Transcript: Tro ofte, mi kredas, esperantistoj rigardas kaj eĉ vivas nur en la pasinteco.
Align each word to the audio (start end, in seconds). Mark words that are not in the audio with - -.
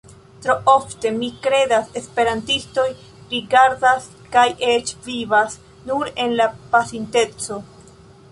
Tro 0.43 0.53
ofte, 0.71 1.09
mi 1.17 1.27
kredas, 1.43 1.91
esperantistoj 1.99 2.85
rigardas 3.33 4.07
kaj 4.37 4.47
eĉ 4.71 4.89
vivas 5.09 5.59
nur 5.91 6.11
en 6.25 6.35
la 6.43 6.49
pasinteco. 6.73 7.63